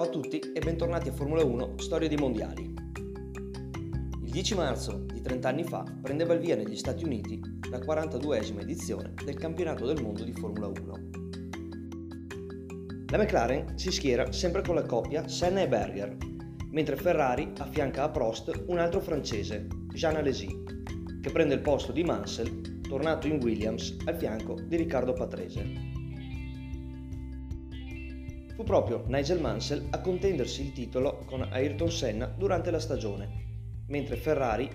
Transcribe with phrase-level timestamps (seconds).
[0.00, 2.74] Ciao a tutti e bentornati a Formula 1 Storia di Mondiali.
[4.22, 7.38] Il 10 marzo di 30 anni fa prendeva il via negli Stati Uniti
[7.68, 11.08] la 42esima edizione del campionato del mondo di Formula 1.
[13.10, 16.16] La McLaren si schiera sempre con la coppia Senna e Berger,
[16.70, 20.64] mentre Ferrari affianca a Prost un altro francese, Jean Alesi,
[21.20, 25.99] che prende il posto di Mansell, tornato in Williams al fianco di Riccardo Patrese.
[28.60, 34.16] Fu proprio Nigel Mansell a contendersi il titolo con Ayrton Senna durante la stagione, mentre
[34.16, 34.68] Ferrari,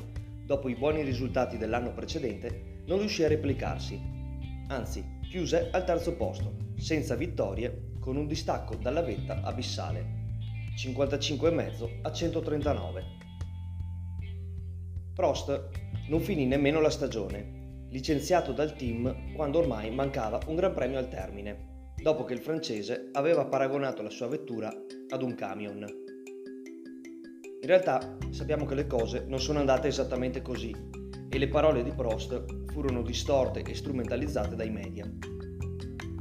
[0.44, 4.02] dopo i buoni risultati dell'anno precedente, non riuscì a replicarsi.
[4.70, 10.04] Anzi, chiuse al terzo posto, senza vittorie, con un distacco dalla vetta abissale,
[10.76, 13.04] 55,5 a 139.
[15.14, 15.70] Prost
[16.08, 21.08] non finì nemmeno la stagione, licenziato dal team quando ormai mancava un gran premio al
[21.08, 21.74] termine
[22.06, 24.72] dopo che il francese aveva paragonato la sua vettura
[25.10, 25.80] ad un camion.
[25.80, 30.72] In realtà sappiamo che le cose non sono andate esattamente così
[31.28, 35.12] e le parole di Prost furono distorte e strumentalizzate dai media.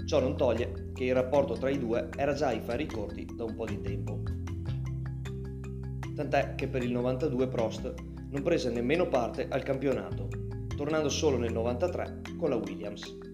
[0.06, 3.44] Ciò non toglie che il rapporto tra i due era già ai fari corti da
[3.44, 4.22] un po' di tempo.
[6.14, 7.92] Tant'è che per il 92 Prost
[8.30, 10.28] non prese nemmeno parte al campionato,
[10.78, 13.33] tornando solo nel 93 con la Williams.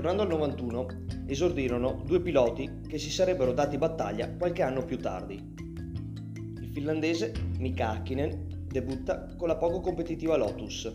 [0.00, 0.86] Tornando al 91,
[1.26, 5.34] esordirono due piloti che si sarebbero dati battaglia qualche anno più tardi.
[5.34, 10.90] Il finlandese Mika Hakkinen debutta con la poco competitiva Lotus,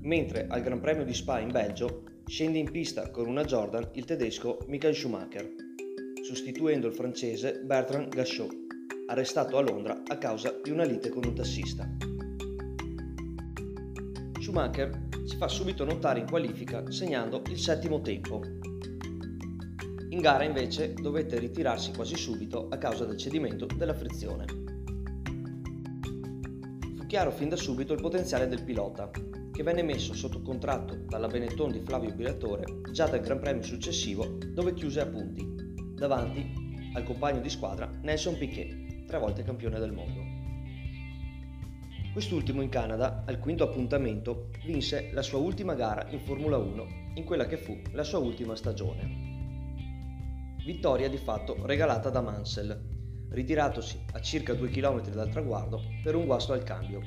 [0.00, 4.06] mentre al Gran Premio di Spa in Belgio scende in pista con una Jordan il
[4.06, 5.54] tedesco Michael Schumacher,
[6.24, 8.50] sostituendo il francese Bertrand Gachot,
[9.08, 11.86] arrestato a Londra a causa di una lite con un tassista.
[14.42, 18.42] Schumacher si fa subito notare in qualifica segnando il settimo tempo.
[20.08, 24.46] In gara invece dovette ritirarsi quasi subito a causa del cedimento della frizione.
[26.96, 29.12] Fu chiaro fin da subito il potenziale del pilota,
[29.52, 34.38] che venne messo sotto contratto dalla Benetton di Flavio Briatore già dal Gran Premio successivo
[34.48, 35.46] dove chiuse a punti,
[35.94, 40.41] davanti al compagno di squadra Nelson Piquet, tre volte campione del mondo.
[42.12, 47.24] Quest'ultimo in Canada, al quinto appuntamento, vinse la sua ultima gara in Formula 1 in
[47.24, 49.78] quella che fu la sua ultima stagione.
[50.62, 52.78] Vittoria di fatto regalata da Mansell,
[53.30, 57.00] ritiratosi a circa 2 km dal traguardo per un guasto al cambio.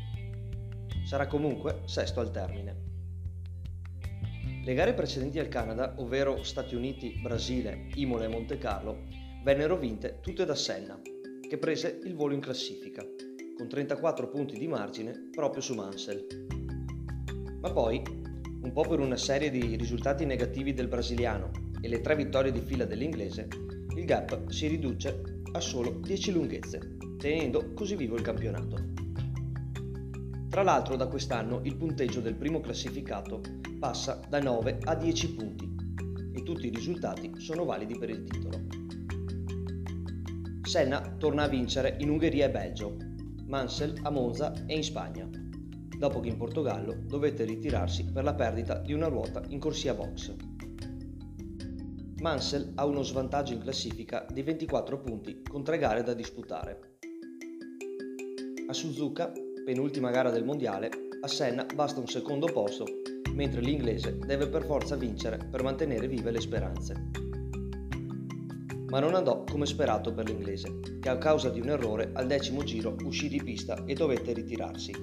[1.05, 2.75] Sarà comunque sesto al termine.
[4.63, 9.03] Le gare precedenti al Canada, ovvero Stati Uniti, Brasile, Imola e Monte Carlo,
[9.43, 10.99] vennero vinte tutte da Senna,
[11.47, 13.05] che prese il volo in classifica
[13.55, 16.25] con 34 punti di margine proprio su Mansell.
[17.61, 18.01] Ma poi,
[18.61, 22.59] un po' per una serie di risultati negativi del brasiliano e le tre vittorie di
[22.59, 23.47] fila dell'inglese,
[23.95, 28.75] il gap si riduce a solo 10 lunghezze, tenendo così vivo il campionato.
[30.49, 33.41] Tra l'altro da quest'anno il punteggio del primo classificato
[33.79, 35.75] passa da 9 a 10 punti
[36.33, 38.61] e tutti i risultati sono validi per il titolo.
[40.61, 43.15] Senna torna a vincere in Ungheria e Belgio,
[43.47, 45.29] Mansell a Monza e in Spagna,
[45.97, 50.33] dopo che in Portogallo dovette ritirarsi per la perdita di una ruota in corsia box.
[52.22, 56.97] Mansell ha uno svantaggio in classifica di 24 punti con tre gare da disputare.
[58.67, 59.31] A Suzuka,
[59.63, 60.89] penultima gara del mondiale,
[61.22, 62.85] a Senna basta un secondo posto,
[63.34, 67.25] mentre l'inglese deve per forza vincere per mantenere vive le speranze
[68.95, 72.63] ma non andò come sperato per l'inglese, che a causa di un errore al decimo
[72.63, 74.94] giro uscì di pista e dovette ritirarsi.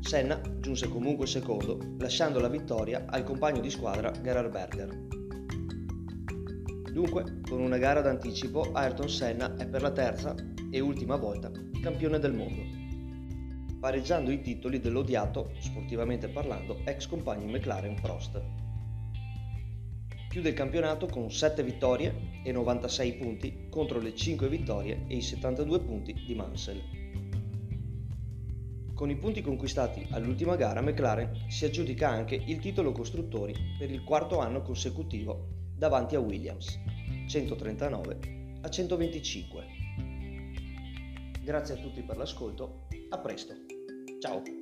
[0.00, 4.88] Senna giunse comunque secondo, lasciando la vittoria al compagno di squadra Gerhard Berger.
[6.92, 10.34] Dunque, con una gara d'anticipo, Ayrton Senna è per la terza
[10.72, 12.62] e ultima volta campione del mondo,
[13.78, 18.42] pareggiando i titoli dell'odiato, sportivamente parlando, ex compagno McLaren Prost.
[20.30, 25.22] Chiude il campionato con 7 vittorie e 96 punti contro le 5 vittorie e i
[25.22, 26.80] 72 punti di Mansell.
[28.94, 34.04] Con i punti conquistati all'ultima gara McLaren si aggiudica anche il titolo costruttori per il
[34.04, 36.78] quarto anno consecutivo davanti a Williams,
[37.26, 38.18] 139
[38.60, 39.64] a 125.
[41.42, 43.54] Grazie a tutti per l'ascolto, a presto,
[44.20, 44.59] ciao!